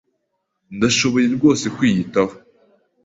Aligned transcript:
Ndashoboye 0.75 1.27
rwose 1.35 1.65
kwiyitaho. 1.75 2.33